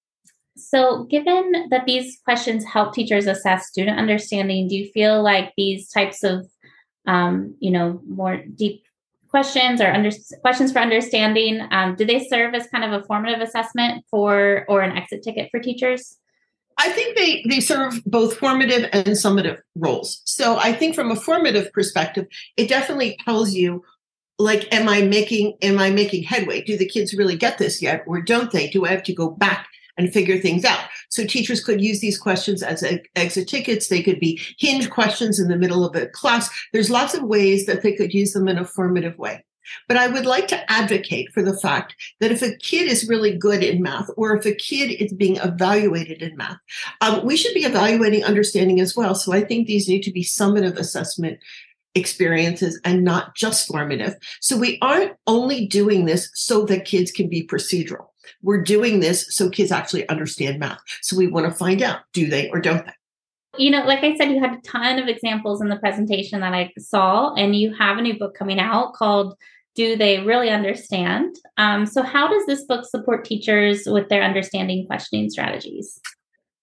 So, 0.57 1.03
given 1.03 1.67
that 1.69 1.85
these 1.85 2.19
questions 2.25 2.65
help 2.65 2.93
teachers 2.93 3.27
assess 3.27 3.67
student 3.67 3.99
understanding, 3.99 4.67
do 4.67 4.75
you 4.75 4.89
feel 4.91 5.21
like 5.21 5.53
these 5.55 5.89
types 5.89 6.23
of, 6.23 6.47
um, 7.05 7.55
you 7.59 7.71
know, 7.71 8.01
more 8.07 8.37
deep 8.37 8.83
questions 9.29 9.79
or 9.81 9.87
under, 9.87 10.09
questions 10.41 10.71
for 10.71 10.79
understanding, 10.79 11.65
um, 11.71 11.95
do 11.95 12.05
they 12.05 12.25
serve 12.27 12.55
as 12.55 12.67
kind 12.67 12.83
of 12.83 12.91
a 12.91 13.05
formative 13.05 13.41
assessment 13.41 14.03
for 14.09 14.65
or 14.67 14.81
an 14.81 14.97
exit 14.97 15.21
ticket 15.23 15.49
for 15.51 15.59
teachers? 15.59 16.17
I 16.79 16.89
think 16.89 17.17
they 17.17 17.43
they 17.49 17.59
serve 17.59 18.03
both 18.05 18.37
formative 18.37 18.87
and 18.93 19.07
summative 19.07 19.59
roles. 19.75 20.21
So 20.25 20.57
I 20.57 20.73
think 20.73 20.93
from 20.93 21.11
a 21.11 21.15
formative 21.15 21.71
perspective, 21.73 22.27
it 22.55 22.69
definitely 22.69 23.17
tells 23.25 23.53
you 23.53 23.83
like 24.39 24.71
am 24.73 24.87
I 24.87 25.01
making 25.01 25.57
am 25.61 25.79
I 25.79 25.89
making 25.89 26.23
headway? 26.23 26.61
Do 26.61 26.77
the 26.77 26.87
kids 26.87 27.13
really 27.13 27.35
get 27.35 27.57
this 27.57 27.81
yet 27.81 28.03
or 28.07 28.21
don't 28.21 28.51
they? 28.51 28.69
Do 28.69 28.85
I 28.85 28.89
have 28.89 29.03
to 29.03 29.13
go 29.13 29.29
back 29.29 29.67
and 29.97 30.13
figure 30.13 30.37
things 30.37 30.63
out. 30.63 30.79
So 31.09 31.25
teachers 31.25 31.63
could 31.63 31.81
use 31.81 31.99
these 31.99 32.17
questions 32.17 32.63
as 32.63 32.83
exit 33.15 33.47
tickets. 33.47 33.87
They 33.87 34.03
could 34.03 34.19
be 34.19 34.39
hinge 34.59 34.89
questions 34.89 35.39
in 35.39 35.47
the 35.47 35.57
middle 35.57 35.83
of 35.83 35.95
a 35.95 36.07
class. 36.07 36.49
There's 36.71 36.89
lots 36.89 37.13
of 37.13 37.23
ways 37.23 37.65
that 37.65 37.81
they 37.81 37.93
could 37.93 38.13
use 38.13 38.33
them 38.33 38.47
in 38.47 38.57
a 38.57 38.65
formative 38.65 39.17
way. 39.17 39.43
But 39.87 39.97
I 39.97 40.07
would 40.07 40.25
like 40.25 40.47
to 40.49 40.71
advocate 40.71 41.29
for 41.33 41.41
the 41.41 41.57
fact 41.57 41.93
that 42.21 42.31
if 42.31 42.41
a 42.41 42.55
kid 42.55 42.89
is 42.89 43.09
really 43.09 43.37
good 43.37 43.61
in 43.61 43.81
math, 43.81 44.09
or 44.15 44.35
if 44.37 44.45
a 44.45 44.55
kid 44.55 44.91
is 44.91 45.11
being 45.13 45.37
evaluated 45.37 46.21
in 46.21 46.37
math, 46.37 46.57
um, 47.01 47.25
we 47.25 47.35
should 47.35 47.53
be 47.53 47.65
evaluating 47.65 48.23
understanding 48.23 48.79
as 48.79 48.95
well. 48.95 49.13
So 49.13 49.33
I 49.33 49.41
think 49.41 49.67
these 49.67 49.89
need 49.89 50.03
to 50.03 50.11
be 50.11 50.23
summative 50.23 50.77
assessment 50.77 51.39
experiences 51.97 52.79
and 52.85 53.03
not 53.03 53.35
just 53.35 53.67
formative. 53.67 54.15
So 54.41 54.57
we 54.57 54.77
aren't 54.81 55.13
only 55.25 55.65
doing 55.67 56.05
this 56.05 56.29
so 56.33 56.65
that 56.65 56.85
kids 56.85 57.11
can 57.11 57.27
be 57.27 57.45
procedural. 57.45 58.07
We're 58.41 58.61
doing 58.61 58.99
this 58.99 59.35
so 59.35 59.49
kids 59.49 59.71
actually 59.71 60.07
understand 60.09 60.59
math. 60.59 60.79
So 61.01 61.17
we 61.17 61.27
want 61.27 61.45
to 61.47 61.57
find 61.57 61.81
out 61.81 61.99
do 62.13 62.27
they 62.27 62.49
or 62.49 62.59
don't 62.59 62.85
they? 62.85 62.93
You 63.57 63.71
know, 63.71 63.85
like 63.85 64.03
I 64.03 64.15
said, 64.15 64.29
you 64.29 64.39
had 64.39 64.53
a 64.53 64.61
ton 64.61 64.99
of 64.99 65.07
examples 65.07 65.61
in 65.61 65.69
the 65.69 65.77
presentation 65.77 66.41
that 66.41 66.53
I 66.53 66.71
saw, 66.77 67.33
and 67.33 67.55
you 67.55 67.73
have 67.73 67.97
a 67.97 68.01
new 68.01 68.17
book 68.17 68.35
coming 68.35 68.59
out 68.59 68.93
called 68.93 69.35
Do 69.73 69.95
They 69.95 70.19
Really 70.19 70.49
Understand? 70.51 71.35
Um, 71.57 71.87
so, 71.87 72.03
how 72.03 72.27
does 72.27 72.45
this 72.45 72.65
book 72.65 72.85
support 72.85 73.25
teachers 73.25 73.83
with 73.87 74.09
their 74.09 74.21
understanding 74.21 74.85
questioning 74.85 75.31
strategies? 75.31 75.99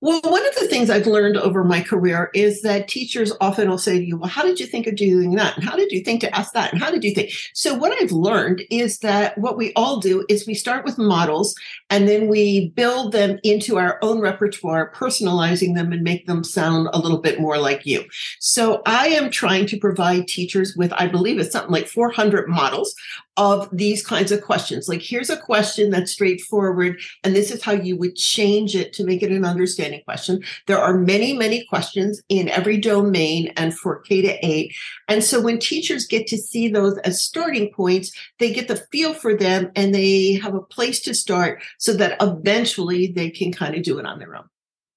Well, 0.05 0.21
one 0.23 0.47
of 0.47 0.55
the 0.57 0.69
things 0.69 0.91
I've 0.91 1.07
learned 1.07 1.39
over 1.39 1.65
my 1.65 1.81
career 1.81 2.29
is 2.35 2.61
that 2.61 2.89
teachers 2.89 3.33
often 3.41 3.71
will 3.71 3.79
say 3.79 3.99
to 3.99 4.05
you, 4.05 4.19
Well, 4.19 4.29
how 4.29 4.43
did 4.43 4.61
you 4.61 4.67
think 4.67 4.87
of 4.87 4.97
doing 4.97 5.35
that? 5.37 5.57
And 5.57 5.65
how 5.65 5.77
did 5.77 5.91
you 5.93 6.05
think 6.05 6.21
to 6.21 6.37
ask 6.37 6.53
that? 6.53 6.75
And 6.75 6.83
how 6.83 6.91
did 6.91 7.03
you 7.05 7.15
think? 7.15 7.31
So, 7.55 7.73
what 7.73 7.97
I've 7.99 8.13
learned 8.13 8.65
is 8.69 8.99
that 8.99 9.39
what 9.39 9.57
we 9.57 9.73
all 9.73 10.01
do 10.01 10.23
is 10.29 10.47
we 10.47 10.53
start 10.53 10.85
with 10.85 10.99
models 10.99 11.55
and 11.89 12.07
then 12.07 12.29
we 12.29 12.69
build 12.77 13.13
them 13.13 13.39
into 13.45 13.79
our 13.79 13.99
own 14.03 14.21
repertoire, 14.21 14.93
personalizing 14.95 15.75
them 15.75 15.91
and 15.91 16.03
make 16.03 16.27
them 16.27 16.45
sound 16.45 16.91
a 16.93 16.99
little 16.99 17.23
bit 17.23 17.41
more 17.41 17.57
like 17.57 17.87
you. 17.87 18.05
So, 18.41 18.83
I 18.85 19.07
am 19.07 19.31
trying 19.31 19.65
to 19.69 19.79
provide 19.79 20.29
teachers 20.29 20.77
with, 20.77 20.93
I 20.93 21.07
believe 21.07 21.39
it's 21.39 21.53
something 21.53 21.73
like 21.73 21.89
400 21.89 22.47
models 22.47 22.95
of 23.37 23.69
these 23.73 24.05
kinds 24.05 24.31
of 24.31 24.43
questions. 24.43 24.89
Like, 24.89 25.03
here's 25.03 25.31
a 25.31 25.37
question 25.37 25.91
that's 25.91 26.13
straightforward, 26.13 27.01
and 27.25 27.35
this 27.35 27.51
is 27.51 27.63
how 27.63 27.73
you 27.73 27.97
would 27.97 28.17
change 28.17 28.77
it 28.77 28.93
to 28.93 29.05
make 29.05 29.23
it 29.23 29.33
an 29.33 29.45
understanding 29.45 29.94
question. 30.03 30.43
There 30.67 30.79
are 30.79 30.99
many, 30.99 31.33
many 31.33 31.65
questions 31.67 32.23
in 32.29 32.49
every 32.49 32.77
domain 32.77 33.53
and 33.57 33.77
for 33.77 34.01
K 34.01 34.23
to 34.23 34.47
eight. 34.47 34.75
And 35.09 35.23
so 35.23 35.41
when 35.41 35.59
teachers 35.59 36.07
get 36.07 36.27
to 36.29 36.39
see 36.39 36.69
those 36.69 36.99
as 36.99 37.23
starting 37.23 37.73
points, 37.73 38.13
they 38.39 38.53
get 38.53 38.69
the 38.69 38.85
feel 38.91 39.15
for 39.15 39.35
them 39.35 39.71
and 39.77 39.95
they 39.95 40.35
have 40.35 40.55
a 40.55 40.63
place 40.63 41.01
to 41.03 41.15
start 41.15 41.63
so 41.79 41.93
that 41.95 42.17
eventually 42.21 43.09
they 43.09 43.31
can 43.31 43.53
kind 43.53 43.75
of 43.75 43.83
do 43.83 43.99
it 43.99 44.07
on 44.07 44.19
their 44.19 44.37
own. 44.37 44.45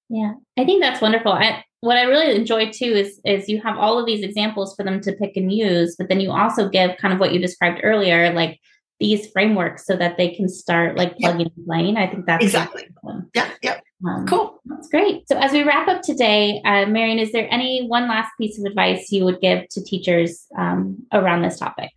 Yeah, 0.09 0.33
I 0.57 0.63
think 0.63 0.81
that's 0.81 1.01
wonderful. 1.01 1.33
I, 1.33 1.63
what 1.81 1.97
I 1.97 2.03
really 2.03 2.35
enjoy 2.35 2.71
too 2.71 2.85
is 2.85 3.19
is 3.25 3.49
you 3.49 3.61
have 3.61 3.77
all 3.77 3.99
of 3.99 4.05
these 4.05 4.23
examples 4.23 4.75
for 4.75 4.83
them 4.83 5.01
to 5.01 5.11
pick 5.13 5.35
and 5.35 5.51
use, 5.51 5.95
but 5.97 6.09
then 6.09 6.19
you 6.19 6.31
also 6.31 6.69
give 6.69 6.97
kind 6.97 7.13
of 7.13 7.19
what 7.19 7.33
you 7.33 7.39
described 7.39 7.81
earlier, 7.83 8.31
like 8.33 8.59
these 8.99 9.29
frameworks 9.31 9.85
so 9.85 9.95
that 9.95 10.17
they 10.17 10.33
can 10.33 10.49
start 10.49 10.97
like 10.97 11.17
plugging 11.17 11.51
and 11.55 11.65
playing. 11.65 11.97
I 11.97 12.07
think 12.07 12.25
that's 12.25 12.43
exactly. 12.43 12.87
Yeah, 13.35 13.49
yeah. 13.61 13.79
Um, 14.05 14.27
cool. 14.27 14.61
That's 14.65 14.89
great. 14.89 15.27
So 15.27 15.37
as 15.37 15.51
we 15.51 15.63
wrap 15.63 15.87
up 15.87 16.01
today, 16.01 16.61
uh, 16.65 16.85
Marian, 16.85 17.19
is 17.19 17.31
there 17.31 17.47
any 17.51 17.87
one 17.87 18.07
last 18.07 18.29
piece 18.37 18.59
of 18.59 18.65
advice 18.65 19.11
you 19.11 19.25
would 19.25 19.41
give 19.41 19.67
to 19.69 19.83
teachers 19.83 20.45
um, 20.57 21.05
around 21.11 21.41
this 21.41 21.57
topic? 21.57 21.91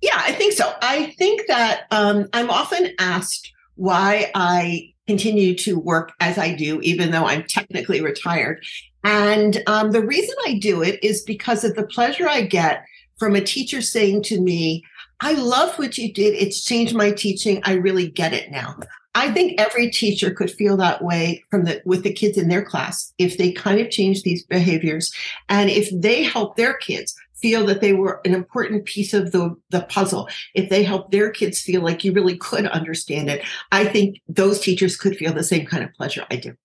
Yeah, 0.00 0.16
I 0.16 0.32
think 0.32 0.52
so. 0.52 0.72
I 0.80 1.14
think 1.18 1.46
that 1.48 1.86
um, 1.90 2.28
I'm 2.32 2.50
often 2.50 2.92
asked 3.00 3.52
why 3.74 4.30
I 4.34 4.92
continue 5.08 5.54
to 5.56 5.78
work 5.78 6.12
as 6.20 6.38
I 6.38 6.54
do, 6.54 6.80
even 6.82 7.10
though 7.10 7.24
I'm 7.24 7.42
technically 7.44 8.00
retired. 8.00 8.64
And 9.02 9.62
um, 9.66 9.90
the 9.90 10.04
reason 10.04 10.34
I 10.46 10.58
do 10.58 10.82
it 10.82 11.02
is 11.02 11.22
because 11.22 11.64
of 11.64 11.74
the 11.74 11.86
pleasure 11.86 12.28
I 12.28 12.42
get 12.42 12.84
from 13.18 13.34
a 13.34 13.40
teacher 13.40 13.80
saying 13.80 14.22
to 14.24 14.40
me, 14.40 14.84
I 15.20 15.32
love 15.32 15.78
what 15.78 15.98
you 15.98 16.12
did. 16.12 16.34
It's 16.34 16.62
changed 16.62 16.94
my 16.94 17.10
teaching. 17.10 17.60
I 17.64 17.74
really 17.74 18.08
get 18.08 18.32
it 18.32 18.50
now. 18.50 18.76
I 19.14 19.32
think 19.32 19.60
every 19.60 19.90
teacher 19.90 20.30
could 20.30 20.50
feel 20.50 20.76
that 20.76 21.02
way 21.02 21.44
from 21.50 21.64
the 21.64 21.82
with 21.84 22.02
the 22.02 22.12
kids 22.12 22.38
in 22.38 22.48
their 22.48 22.64
class 22.64 23.12
if 23.18 23.36
they 23.36 23.50
kind 23.50 23.80
of 23.80 23.90
change 23.90 24.22
these 24.22 24.44
behaviors 24.44 25.12
and 25.48 25.70
if 25.70 25.88
they 25.92 26.22
help 26.22 26.56
their 26.56 26.74
kids 26.74 27.14
feel 27.40 27.64
that 27.66 27.80
they 27.80 27.92
were 27.92 28.20
an 28.24 28.34
important 28.34 28.84
piece 28.84 29.14
of 29.14 29.32
the, 29.32 29.56
the 29.70 29.82
puzzle, 29.82 30.28
if 30.54 30.68
they 30.70 30.82
help 30.82 31.10
their 31.10 31.30
kids 31.30 31.60
feel 31.60 31.82
like 31.82 32.04
you 32.04 32.12
really 32.12 32.36
could 32.36 32.66
understand 32.66 33.30
it, 33.30 33.44
I 33.70 33.84
think 33.84 34.20
those 34.28 34.60
teachers 34.60 34.96
could 34.96 35.16
feel 35.16 35.32
the 35.32 35.44
same 35.44 35.66
kind 35.66 35.84
of 35.84 35.92
pleasure 35.94 36.26
I 36.30 36.36
do. 36.36 36.56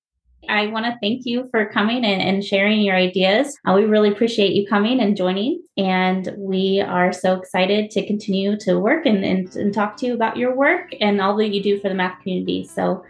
I 0.50 0.68
want 0.68 0.86
to 0.86 0.98
thank 1.02 1.26
you 1.26 1.48
for 1.52 1.66
coming 1.66 2.06
and, 2.06 2.22
and 2.22 2.44
sharing 2.44 2.82
your 2.82 2.96
ideas. 2.96 3.58
Uh, 3.68 3.74
we 3.74 3.86
really 3.86 4.12
appreciate 4.12 4.54
you 4.54 4.68
coming 4.68 5.00
and 5.00 5.16
joining. 5.16 5.62
And 5.78 6.34
we 6.38 6.82
are 6.82 7.12
so 7.12 7.36
excited 7.36 7.92
to 7.92 8.06
continue 8.06 8.58
to 8.60 8.80
work 8.80 9.06
and, 9.06 9.24
and, 9.24 9.56
and 9.56 9.74
talk 9.74 9.98
to 9.98 10.06
you 10.06 10.14
about 10.14 10.38
your 10.38 10.56
work 10.56 10.92
and 11.02 11.22
all 11.22 11.36
that 11.38 11.50
you 11.50 11.64
do 11.64 11.80
for 11.80 11.90
the 11.90 11.96
math 11.96 12.22
community. 12.22 12.66
So, 12.66 13.04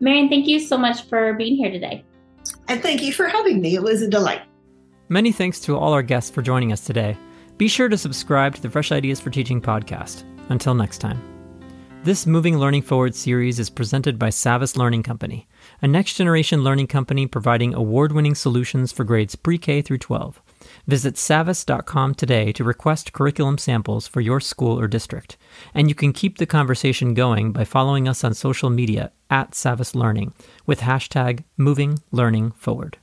Marian, 0.00 0.28
thank 0.28 0.46
you 0.46 0.58
so 0.60 0.78
much 0.78 1.02
for 1.08 1.34
being 1.34 1.56
here 1.56 1.70
today. 1.70 2.04
And 2.68 2.82
thank 2.82 3.02
you 3.02 3.12
for 3.12 3.28
having 3.28 3.60
me. 3.60 3.74
It 3.74 3.82
was 3.82 4.02
a 4.02 4.08
delight. 4.08 4.42
Many 5.08 5.32
thanks 5.32 5.60
to 5.60 5.76
all 5.76 5.92
our 5.92 6.02
guests 6.02 6.30
for 6.30 6.42
joining 6.42 6.72
us 6.72 6.82
today. 6.82 7.16
Be 7.56 7.68
sure 7.68 7.88
to 7.88 7.98
subscribe 7.98 8.54
to 8.54 8.62
the 8.62 8.70
Fresh 8.70 8.92
Ideas 8.92 9.20
for 9.20 9.30
Teaching 9.30 9.60
podcast. 9.60 10.24
Until 10.50 10.74
next 10.74 10.98
time. 10.98 11.37
This 12.04 12.26
Moving 12.26 12.56
Learning 12.56 12.80
Forward 12.80 13.14
series 13.14 13.58
is 13.58 13.68
presented 13.68 14.18
by 14.18 14.28
Savvas 14.28 14.76
Learning 14.76 15.02
Company, 15.02 15.48
a 15.82 15.88
next 15.88 16.14
generation 16.14 16.62
learning 16.62 16.86
company 16.86 17.26
providing 17.26 17.74
award 17.74 18.12
winning 18.12 18.36
solutions 18.36 18.92
for 18.92 19.04
grades 19.04 19.34
pre 19.34 19.58
K 19.58 19.82
through 19.82 19.98
12. 19.98 20.40
Visit 20.86 21.16
savvas.com 21.16 22.14
today 22.14 22.52
to 22.52 22.64
request 22.64 23.12
curriculum 23.12 23.58
samples 23.58 24.06
for 24.06 24.20
your 24.20 24.40
school 24.40 24.78
or 24.78 24.86
district. 24.86 25.36
And 25.74 25.88
you 25.88 25.94
can 25.94 26.12
keep 26.12 26.38
the 26.38 26.46
conversation 26.46 27.14
going 27.14 27.52
by 27.52 27.64
following 27.64 28.08
us 28.08 28.22
on 28.24 28.32
social 28.32 28.70
media 28.70 29.10
at 29.28 29.50
Savvas 29.50 29.94
Learning 29.94 30.32
with 30.66 30.80
hashtag 30.80 31.44
Moving 31.56 31.98
Learning 32.10 32.52
Forward. 32.52 32.98